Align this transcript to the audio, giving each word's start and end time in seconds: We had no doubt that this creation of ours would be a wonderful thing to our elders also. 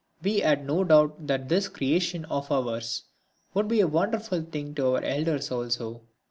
We 0.23 0.39
had 0.39 0.65
no 0.65 0.83
doubt 0.83 1.27
that 1.27 1.47
this 1.47 1.67
creation 1.69 2.25
of 2.25 2.51
ours 2.51 3.03
would 3.53 3.67
be 3.67 3.81
a 3.81 3.87
wonderful 3.87 4.41
thing 4.41 4.73
to 4.73 4.95
our 4.95 5.03
elders 5.03 5.51
also. 5.51 6.01